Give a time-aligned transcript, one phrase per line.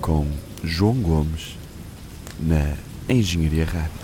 [0.00, 0.26] Com
[0.62, 1.56] João Gomes,
[2.40, 2.76] na
[3.08, 4.03] Engenharia Rádio.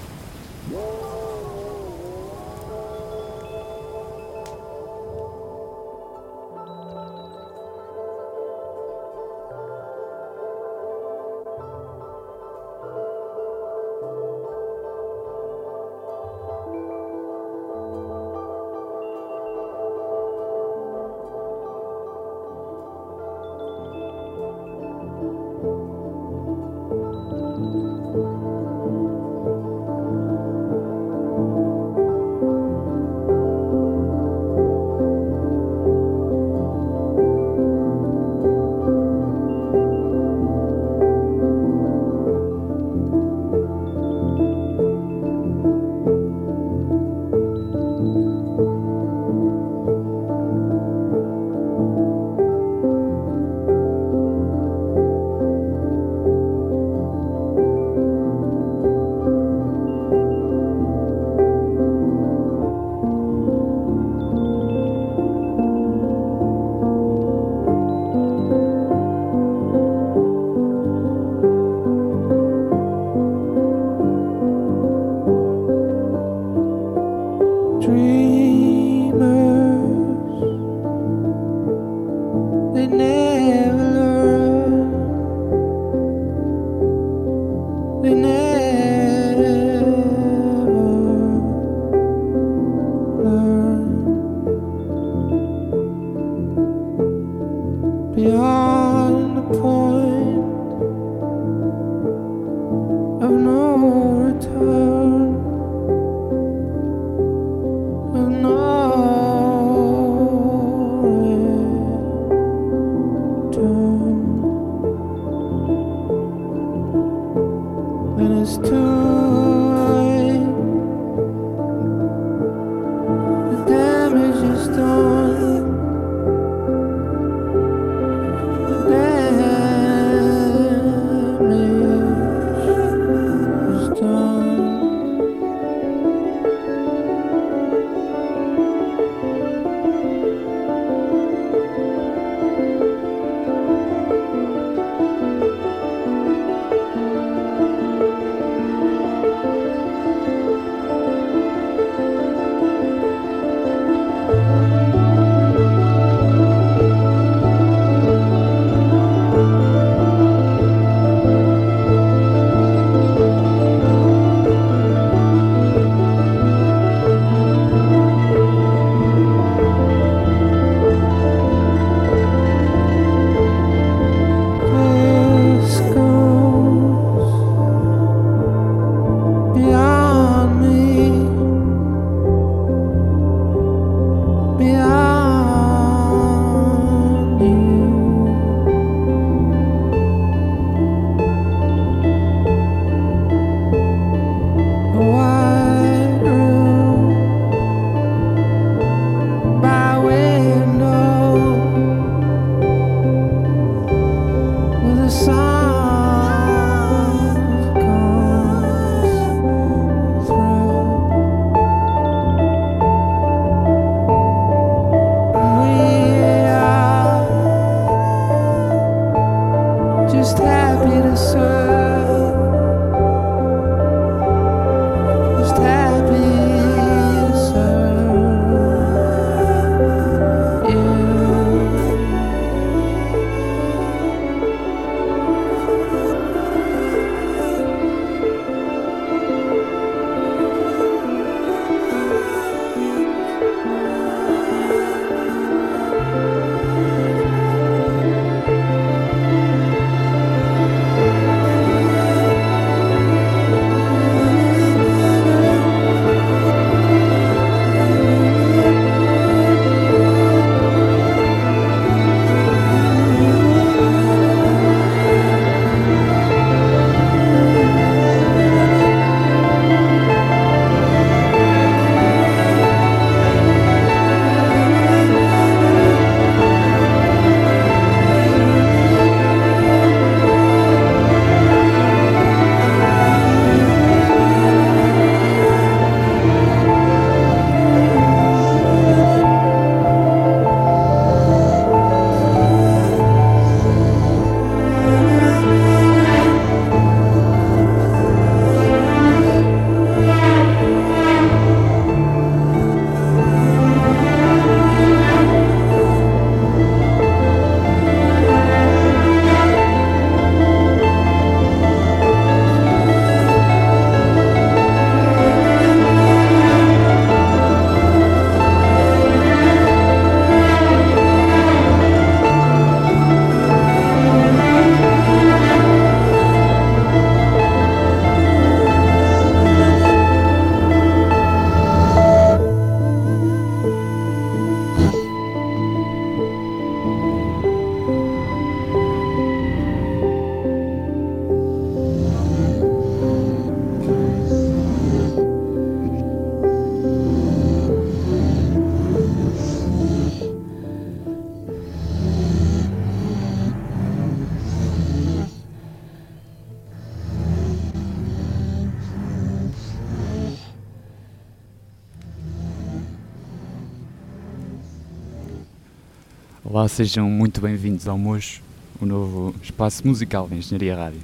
[366.52, 368.42] Olá, sejam muito bem-vindos ao Mocho,
[368.80, 370.98] o novo espaço musical da Engenharia Rádio.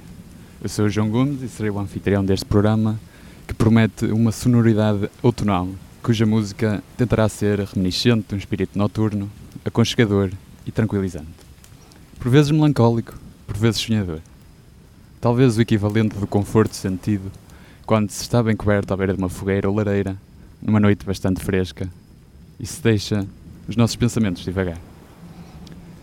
[0.61, 2.99] Eu sou o João Gomes e serei o anfitrião deste programa
[3.47, 5.69] que promete uma sonoridade outonal,
[6.03, 9.31] cuja música tentará ser reminiscente de um espírito noturno,
[9.63, 10.31] aconchegador
[10.65, 11.29] e tranquilizante.
[12.19, 13.17] Por vezes melancólico,
[13.47, 14.19] por vezes sonhador.
[15.21, 17.31] Talvez o equivalente do conforto sentido
[17.85, 20.17] quando se está bem coberto à beira de uma fogueira ou lareira,
[20.61, 21.89] numa noite bastante fresca,
[22.59, 23.25] e se deixa
[23.65, 24.77] os nossos pensamentos divagar.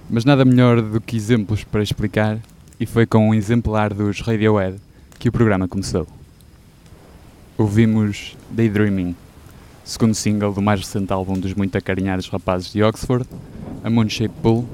[0.09, 2.39] Mas nada melhor do que exemplos para explicar,
[2.79, 4.77] e foi com um exemplar dos Radiohead
[5.19, 6.06] que o programa começou.
[7.56, 9.17] Ouvimos Daydreaming,
[9.85, 13.27] segundo single do mais recente álbum dos muito acarinhados rapazes de Oxford,
[13.83, 14.69] a Moonshape Pool,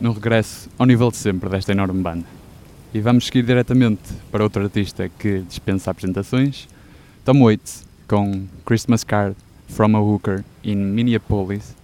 [0.00, 2.26] no regresso ao nível de sempre desta enorme banda.
[2.92, 6.68] E vamos seguir diretamente para outro artista que dispensa apresentações,
[7.24, 9.36] Tom Waits, com Christmas Card
[9.68, 11.74] from a Hooker in Minneapolis,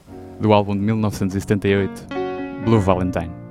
[0.40, 2.21] do álbum de 1978,
[2.64, 3.41] Blue Valentine.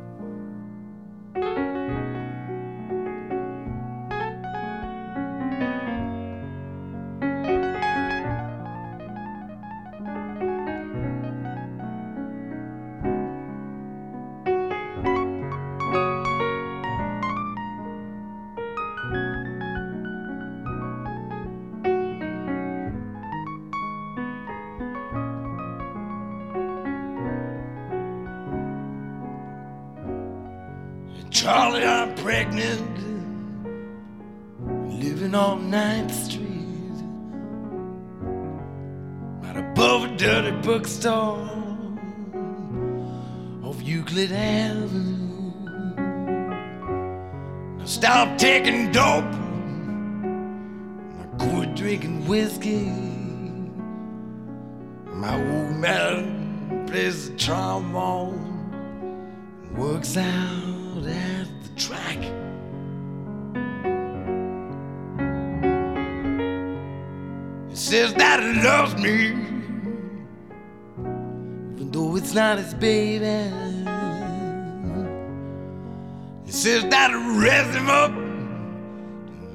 [31.32, 32.98] Charlie, I'm pregnant,
[35.02, 37.06] living on 9th Street,
[39.42, 41.50] right above a dirty bookstore
[43.64, 45.54] off Euclid Avenue.
[47.82, 49.24] I stopped taking dope,
[51.18, 52.92] I quit drinking whiskey.
[55.06, 58.68] My old man plays the trombone,
[59.78, 60.71] works out
[68.38, 69.26] that loves me,
[71.76, 73.52] even though it's not his baby.
[76.46, 77.12] He says that
[77.44, 78.14] raised him up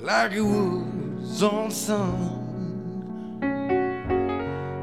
[0.02, 2.32] like he was own son.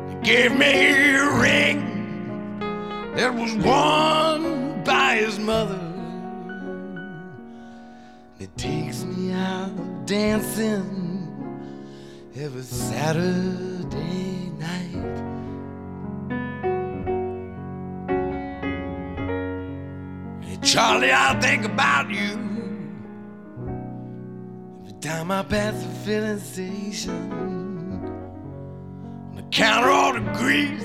[0.09, 1.79] He gave me a ring
[3.15, 5.79] that was worn by his mother.
[8.39, 11.03] It takes me out dancing
[12.35, 13.82] every Saturday
[20.74, 22.32] Charlie, I think about you
[24.82, 27.32] every time I pass the filling station.
[29.30, 30.82] On the counter, all the grease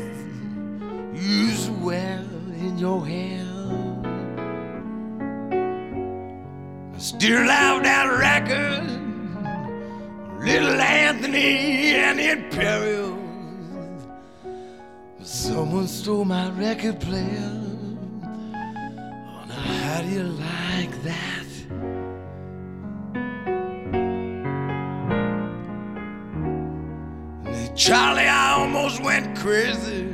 [1.15, 2.19] you used to wear
[2.59, 3.47] in your hair.
[6.95, 8.85] I still have that record,
[10.45, 14.07] Little Anthony and the Imperials.
[15.17, 17.68] But someone stole my record player.
[19.99, 21.49] How do you like that?
[27.75, 30.05] Charlie, I almost went crazy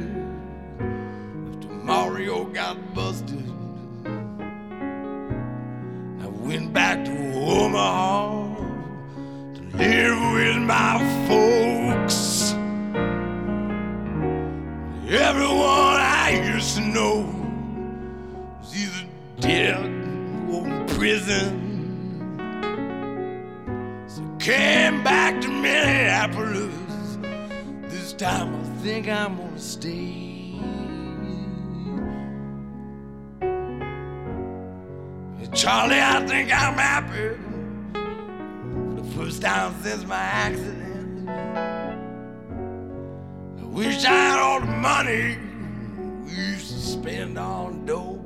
[1.51, 3.47] after Mario got busted.
[6.23, 8.55] I went back to Omaha
[9.55, 10.99] to live with my
[11.29, 12.55] folks.
[15.07, 17.34] Everyone I used to know
[21.05, 22.37] or prison.
[24.09, 27.19] So came back to Minneapolis.
[27.89, 30.33] This time I think I'm gonna stay.
[35.53, 37.37] Charlie, I think I'm happy
[37.93, 41.29] for the first time since my accident.
[43.61, 45.39] I wish I had all the money
[46.25, 48.24] we used to spend on dope.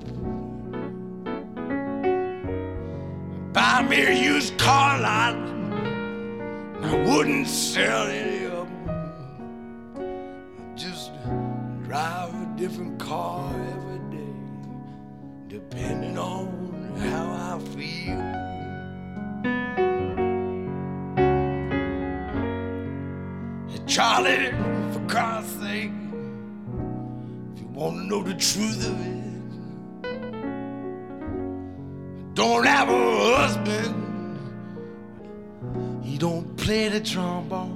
[3.58, 5.34] Buy me a used car lot,
[6.80, 9.98] I wouldn't sell any of them.
[10.60, 11.10] I'd just
[11.82, 14.38] drive a different car every day,
[15.48, 18.22] depending on how I feel.
[23.88, 24.52] Charlie,
[24.92, 25.90] for Christ's sake,
[27.54, 29.17] if you want to know the truth of it,
[32.38, 33.94] don't have a husband.
[36.04, 37.74] He don't play the trombone.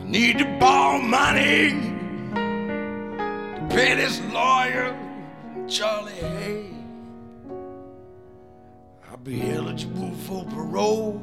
[0.00, 1.72] I need to borrow money
[3.56, 4.96] to pay this lawyer,
[5.68, 6.70] Charlie Hay.
[9.10, 11.20] I'll be eligible for parole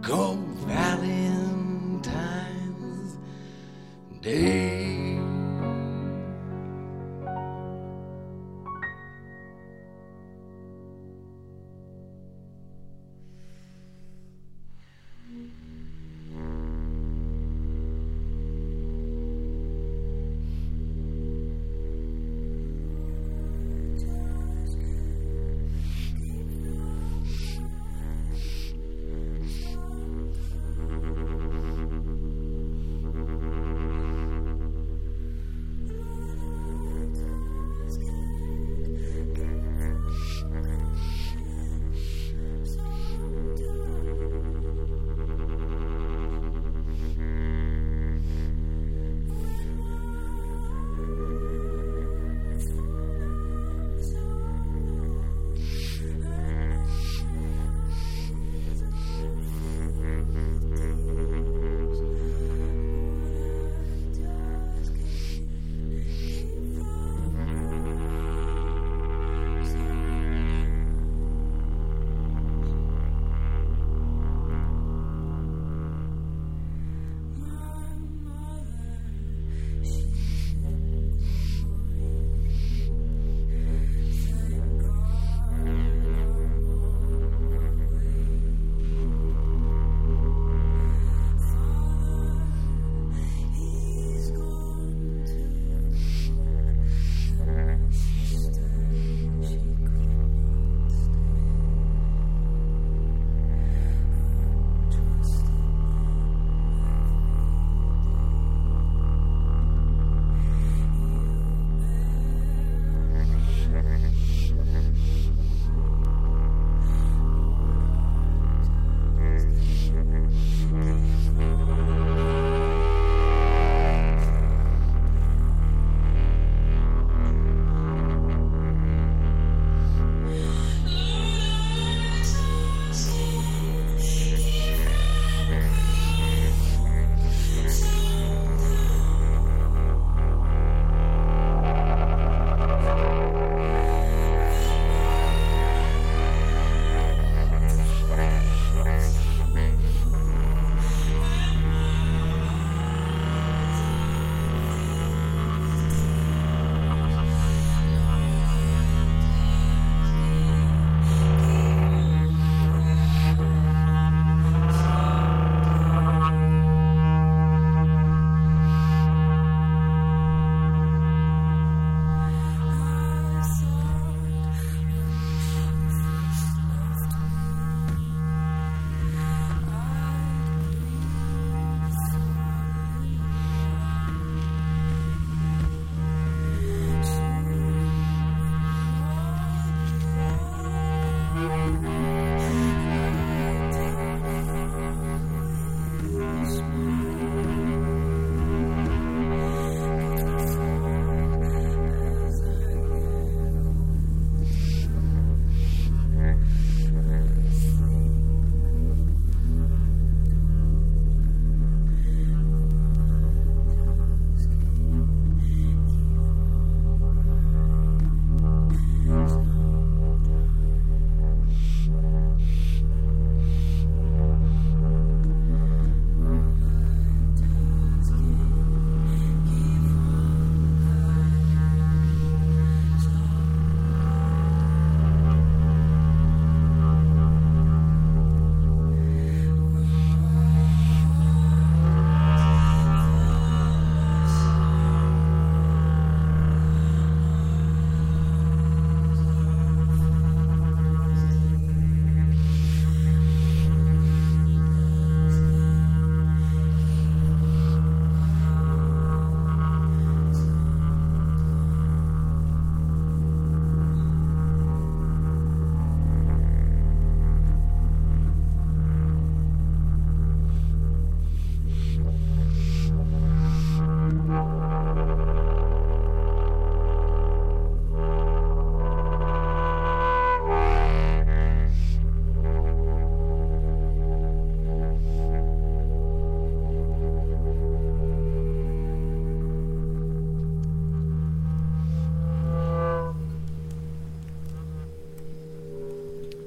[0.00, 2.06] come Valentine's
[4.20, 4.83] Day.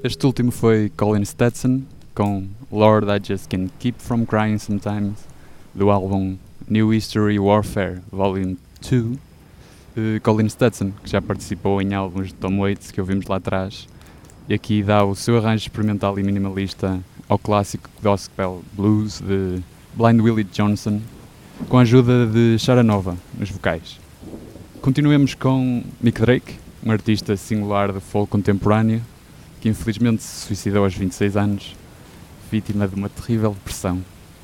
[0.07, 1.81] Este último foi Colin Stetson
[2.15, 5.27] com Lord I Just Can't Keep From Crying Sometimes
[5.75, 8.57] do álbum New History Warfare Volume
[8.89, 9.17] 2 uh,
[10.23, 13.85] Colin Stetson, que já participou em álbuns de Tom Waits que ouvimos lá atrás
[14.47, 19.61] e aqui dá o seu arranjo experimental e minimalista ao clássico gospel blues de
[19.93, 21.01] Blind Willie Johnson
[21.67, 23.99] com a ajuda de Sharanova nos vocais.
[24.79, 29.01] Continuemos com Nick Drake, um artista singular de folk contemporâneo
[29.67, 31.75] que infelizmente se suicidou aos 26 anos,
[32.49, 34.01] vítima de uma terrível depressão,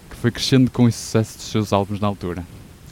[0.09, 2.45] que foi crescendo com o sucesso dos seus álbuns na altura.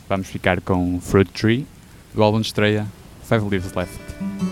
[0.07, 1.67] Vamos ficar com Fruit Tree,
[2.13, 2.87] do álbum de estreia
[3.27, 4.50] Five Lives Left.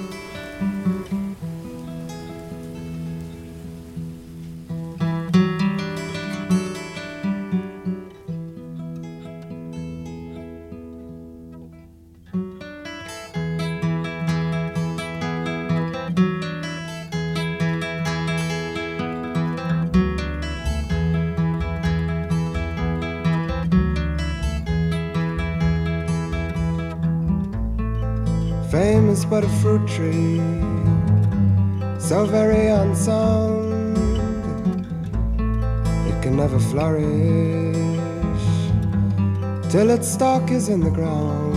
[40.00, 41.56] Its stalk is in the ground.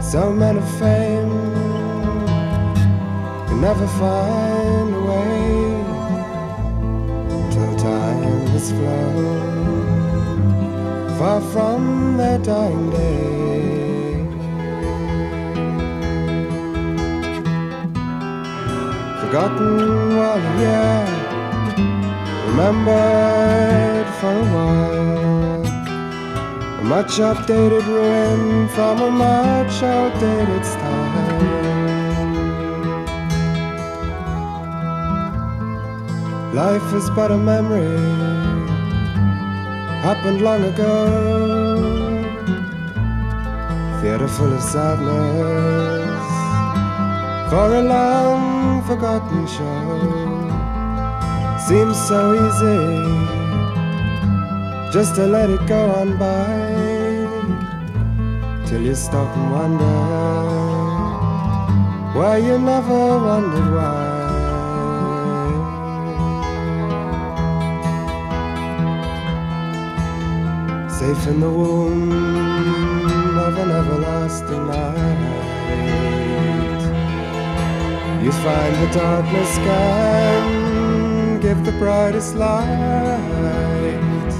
[0.00, 1.30] So men of fame
[3.46, 5.84] can never find a way
[7.50, 9.40] till time has flown
[11.18, 13.32] far from their dying day.
[19.22, 21.04] forgotten while year,
[22.46, 25.21] remembered for a while.
[26.92, 31.42] Much updated ruin from a much outdated style.
[36.52, 37.96] Life is but a memory,
[40.06, 40.94] happened long ago.
[44.02, 46.26] Theater full of sadness
[47.50, 49.86] for a long forgotten show.
[51.68, 52.82] Seems so easy
[54.92, 56.61] just to let it go on by
[58.72, 59.96] till you stop and wonder
[62.16, 64.00] why you never wondered why.
[70.98, 75.22] Safe in the womb of an everlasting night.
[78.24, 84.32] You find the darkness can give the brightest light.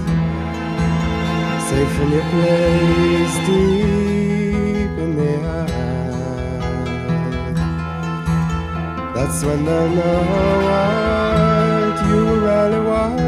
[1.69, 4.02] Safe in your place deep
[9.15, 10.21] That's when they'll know
[10.69, 13.21] what you really want.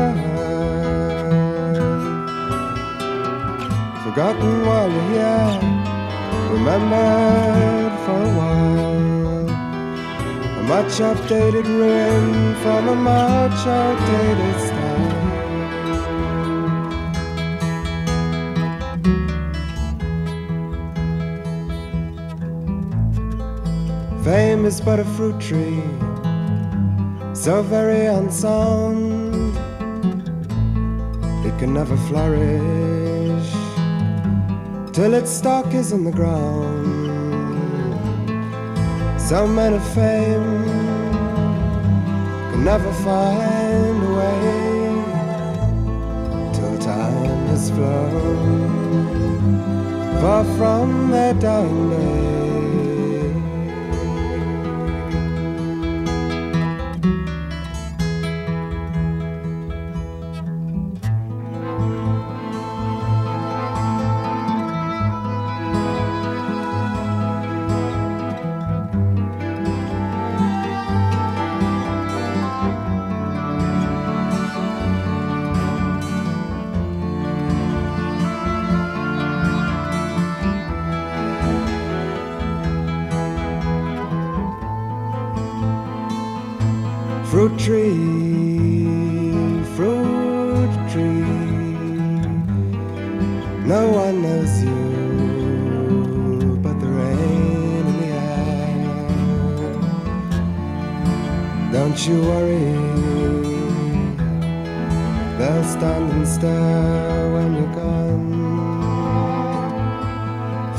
[4.05, 5.51] Forgotten while you're here,
[6.53, 9.49] remembered for a while.
[10.59, 14.74] A much updated ruin from a much outdated
[24.25, 25.83] Fame is but a fruit tree,
[27.35, 29.55] so very unsound.
[31.45, 33.51] It can never flourish
[34.95, 37.11] till its stalk is in the ground.
[39.21, 40.65] Some men of fame
[42.51, 45.03] can never find a way
[46.55, 49.05] till time has flown
[50.23, 52.44] far from their dying day.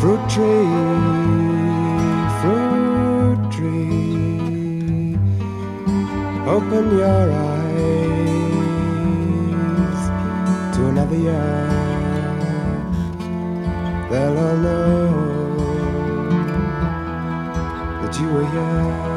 [0.05, 0.69] Fruit tree,
[2.39, 5.17] fruit tree.
[6.45, 8.41] open your eyes
[10.75, 11.69] to another year.
[14.11, 15.09] They'll all know
[18.03, 19.14] that you were here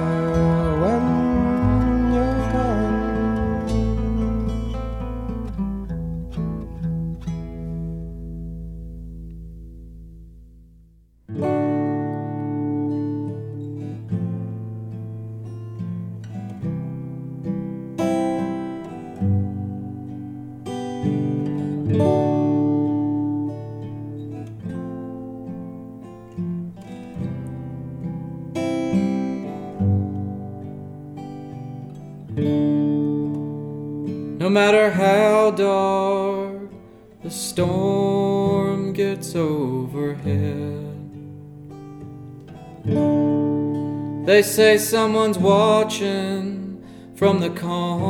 [44.38, 46.80] they say someone's watching
[47.16, 48.06] from the calm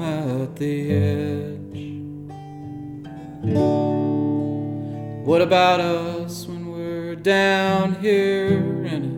[0.00, 2.00] at the edge.
[5.26, 9.12] What about us when we're down here in it?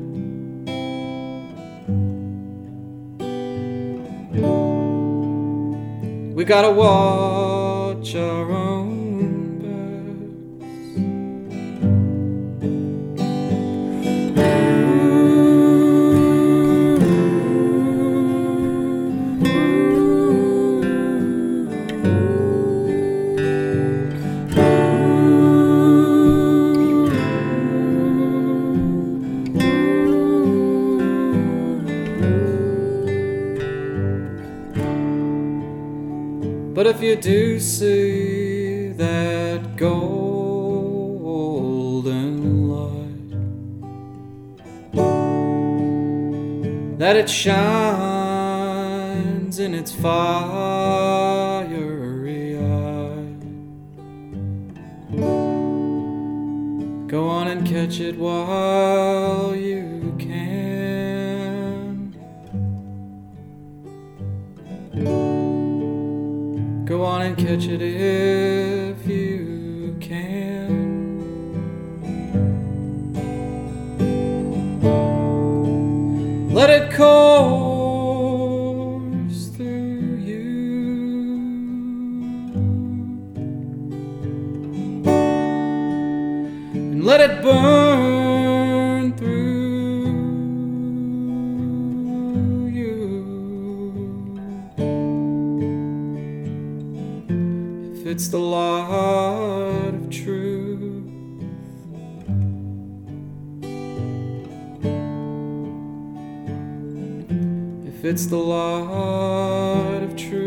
[6.34, 8.63] We gotta watch our own
[37.16, 40.28] do see that golden
[42.68, 43.30] light,
[46.98, 48.34] that it shines
[49.58, 50.83] in its fiery
[108.06, 110.43] It's the light of truth.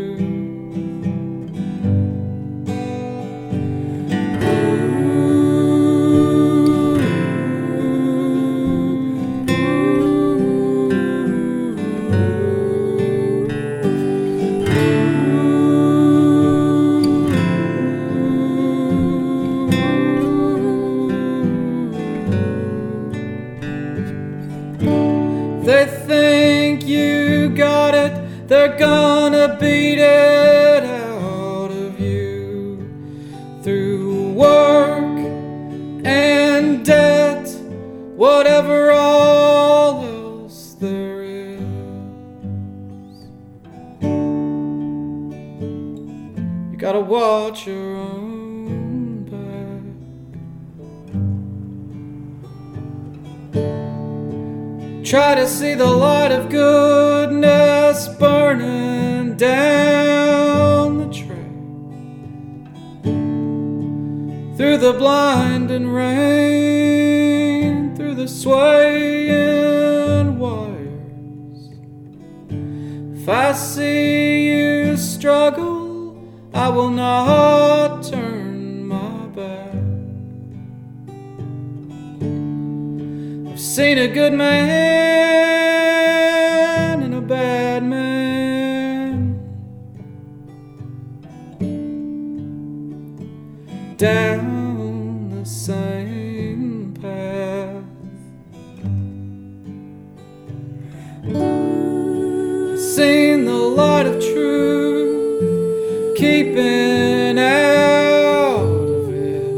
[28.58, 32.90] They're gonna beat it out of you
[33.62, 35.18] through work
[36.04, 37.48] and debt,
[38.16, 41.60] whatever all else there is.
[46.72, 49.84] You gotta watch your own back.
[55.04, 56.97] Try to see the light of burning
[59.38, 61.38] down the track.
[64.56, 67.14] Through the blinding rain,
[67.94, 69.60] through the swaying
[70.38, 71.70] wires.
[72.50, 76.20] If I see you struggle,
[76.52, 79.76] I will not turn my back.
[83.52, 85.37] I've seen a good man
[93.98, 97.82] down the same path.
[102.94, 109.50] Seen the light of truth keeping out of it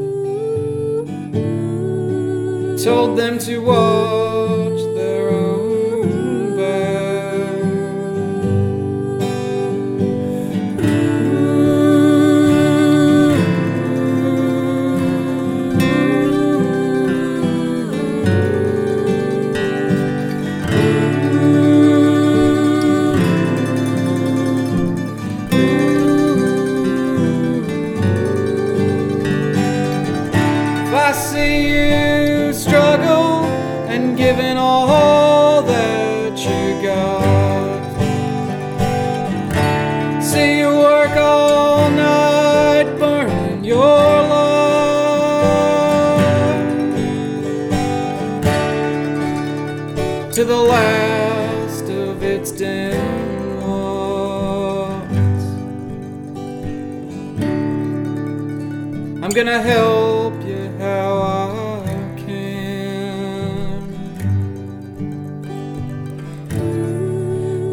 [2.83, 4.20] told them to watch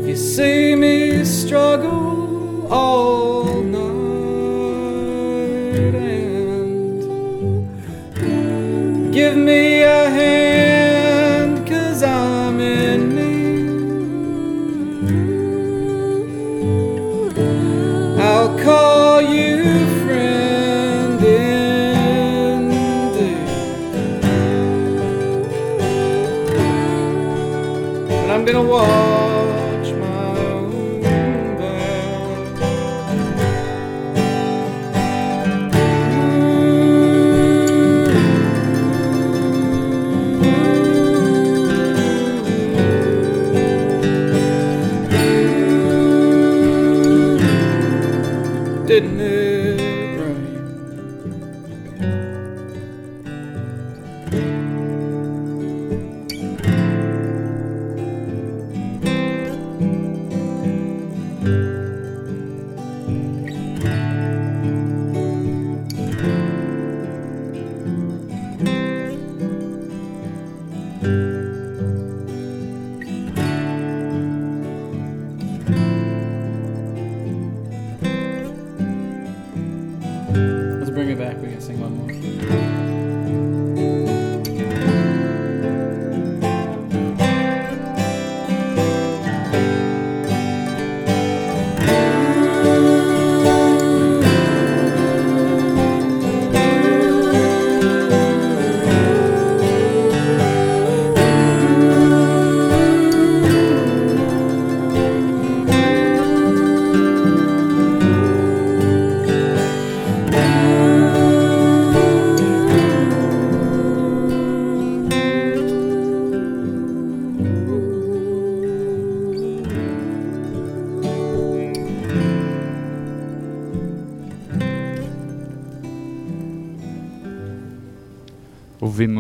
[0.08, 3.57] you see me struggle all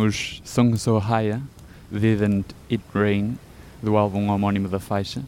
[0.07, 1.41] Ouvimos Song So High,
[1.91, 3.37] Didn't It Rain,
[3.83, 5.21] do álbum homónimo da faixa.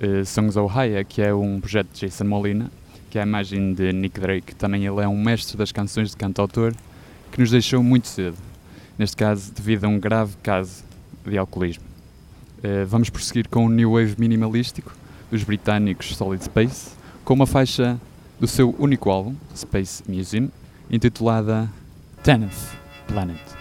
[0.00, 2.70] Uh, Songs of High, que é um projeto de Jason Molina,
[3.10, 4.54] que é a imagem de Nick Drake.
[4.54, 6.72] Também ele é um mestre das canções de cantautor
[7.32, 8.36] que nos deixou muito cedo,
[8.96, 10.84] neste caso devido a um grave caso
[11.26, 11.84] de alcoolismo.
[12.58, 14.94] Uh, vamos prosseguir com o New Wave minimalístico
[15.32, 16.92] dos britânicos Solid Space,
[17.24, 18.00] com uma faixa
[18.38, 20.48] do seu único álbum, Space Museum,
[20.88, 21.68] intitulada
[22.22, 22.54] Tenth
[23.08, 23.55] Planet.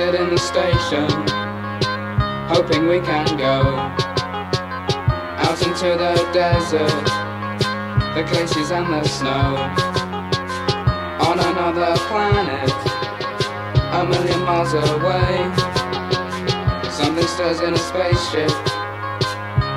[0.00, 1.10] Sit in the station,
[2.48, 3.60] hoping we can go
[5.44, 7.04] out into the desert,
[8.14, 9.50] the glaciers and the snow.
[11.28, 12.72] On another planet,
[13.98, 15.34] a million miles away.
[16.98, 18.52] Something stirs in a spaceship,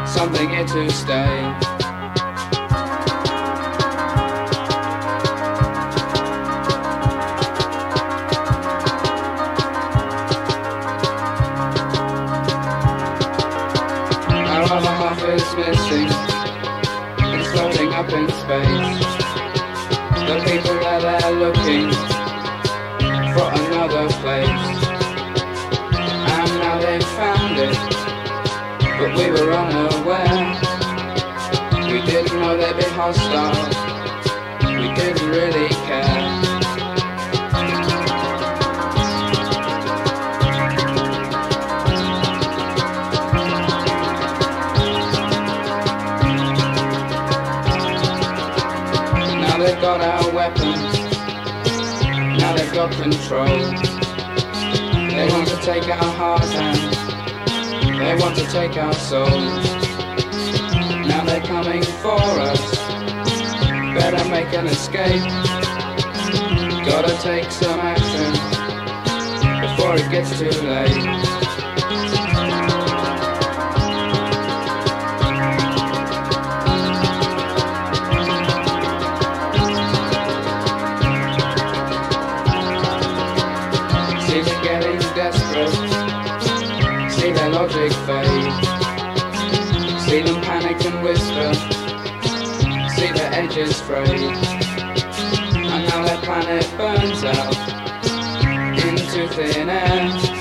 [0.08, 1.73] something here to stay.
[15.54, 16.08] Is missing.
[17.36, 19.06] It's floating up in space.
[20.28, 21.92] The people are there looking
[23.34, 24.68] for another place.
[26.34, 27.78] And now they've found it.
[28.98, 30.44] But we were unaware.
[31.92, 33.70] We didn't know they'd be hostile.
[34.80, 35.73] We didn't really
[52.74, 53.46] got control.
[53.46, 59.30] They want to take our hearts and they want to take our souls.
[61.08, 62.76] Now they're coming for us.
[63.94, 65.22] Better make an escape.
[66.84, 68.32] Gotta take some action
[69.62, 71.33] before it gets too late.
[91.04, 91.54] whisper,
[92.96, 94.06] see the edges fray,
[95.70, 97.58] And now the planet burns out
[98.86, 100.33] into thin air.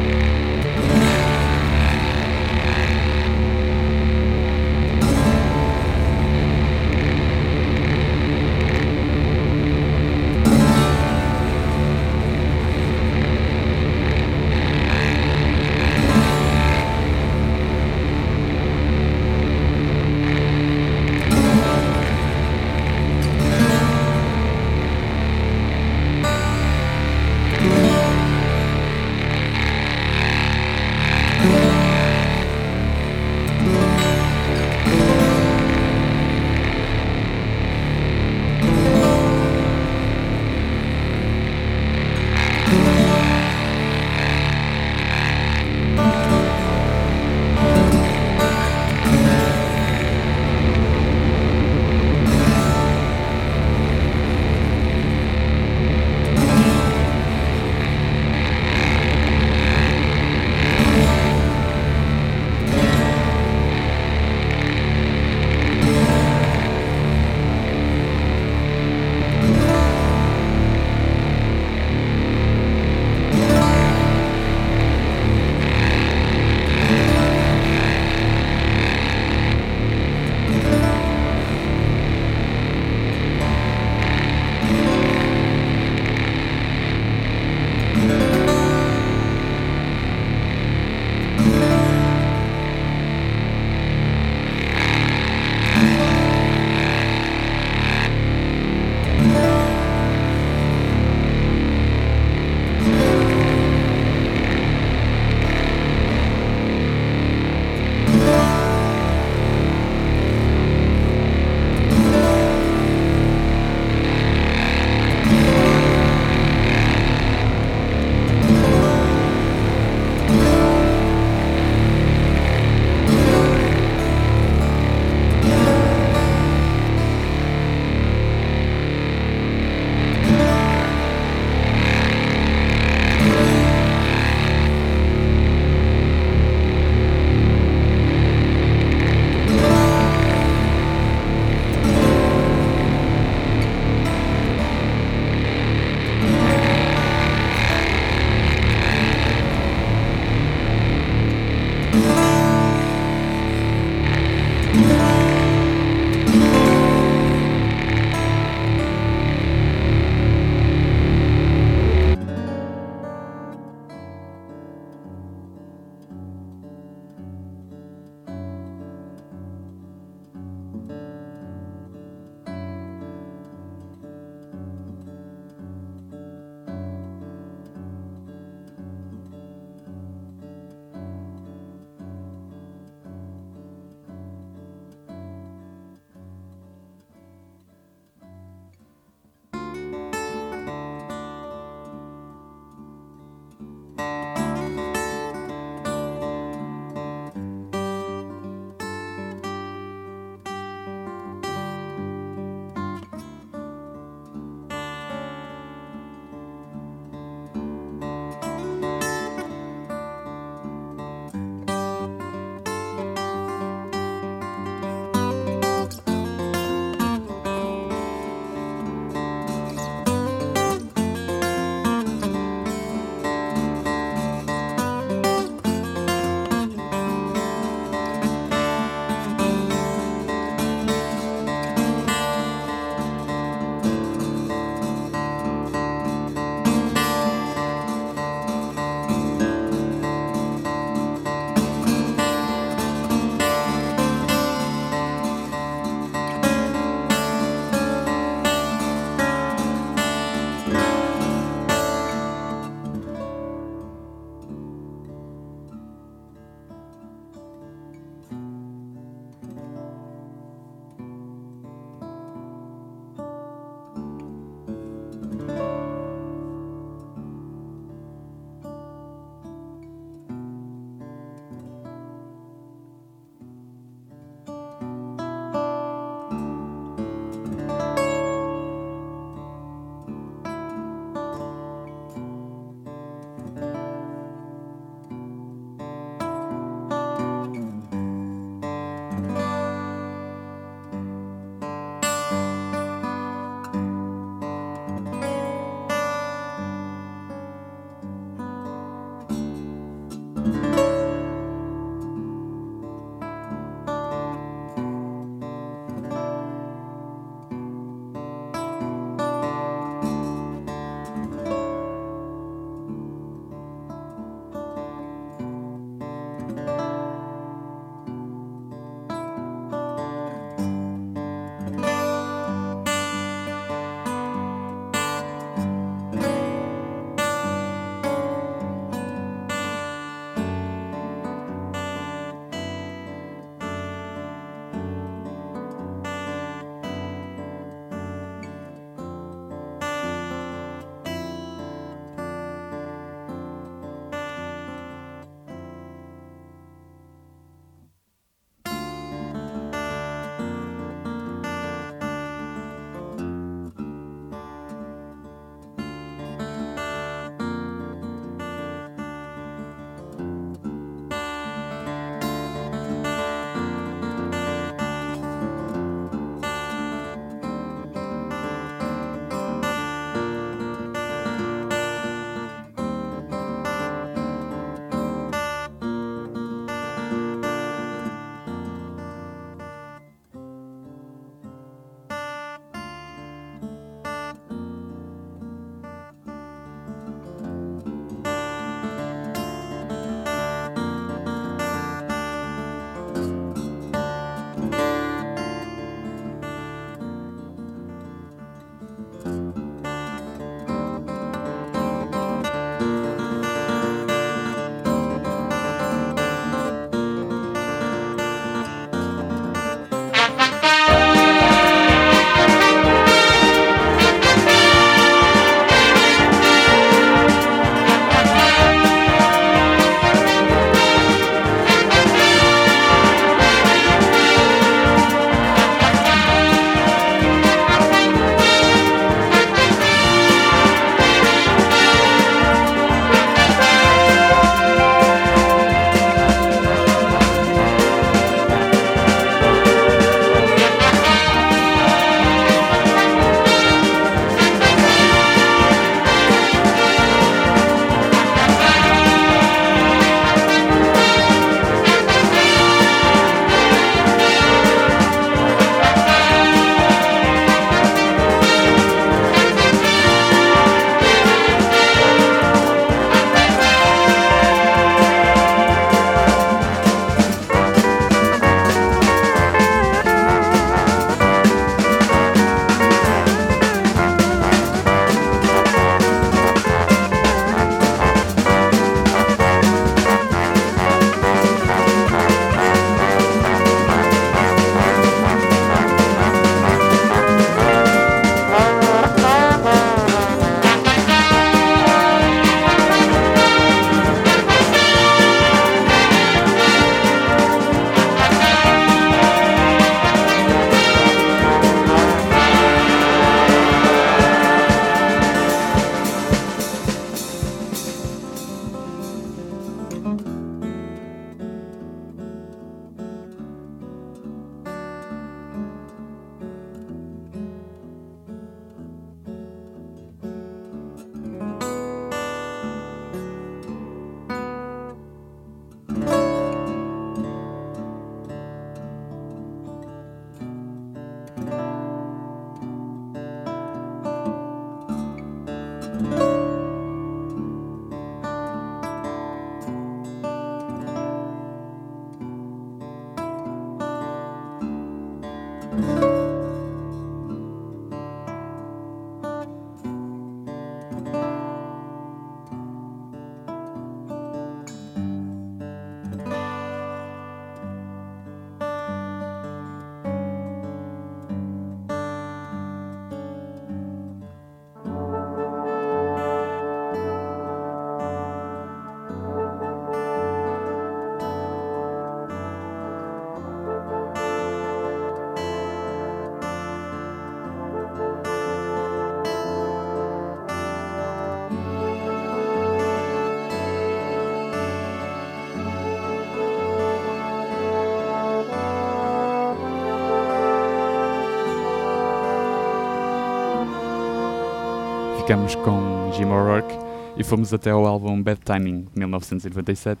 [595.30, 596.74] Ficamos com Jim O'Rourke
[597.16, 600.00] e fomos até ao álbum Bad Timing, de 1997,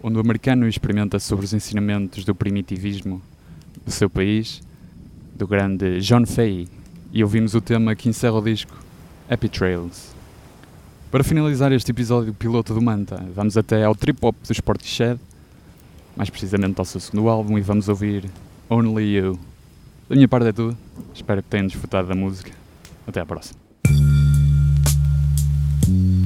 [0.00, 3.20] onde o americano experimenta sobre os ensinamentos do primitivismo
[3.84, 4.62] do seu país,
[5.34, 6.68] do grande John Fahey,
[7.12, 8.72] e ouvimos o tema que encerra o disco,
[9.28, 10.14] Happy Trails.
[11.10, 15.18] Para finalizar este episódio piloto do Manta, vamos até ao trip-hop do Sportshed,
[16.14, 18.30] mais precisamente ao seu segundo álbum, e vamos ouvir
[18.70, 19.40] Only You.
[20.08, 20.78] Da minha parte é tudo,
[21.12, 22.52] espero que tenham desfrutado da música.
[23.04, 23.61] Até à próxima.
[25.92, 26.21] Mm-hmm.